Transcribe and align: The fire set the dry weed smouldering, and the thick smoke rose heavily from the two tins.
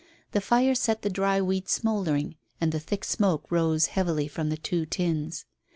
The 0.31 0.41
fire 0.41 0.73
set 0.73 1.03
the 1.03 1.11
dry 1.11 1.41
weed 1.41 1.69
smouldering, 1.69 2.35
and 2.59 2.71
the 2.71 2.79
thick 2.79 3.03
smoke 3.03 3.51
rose 3.51 3.85
heavily 3.85 4.27
from 4.27 4.49
the 4.49 4.57
two 4.57 4.87
tins. 4.87 5.45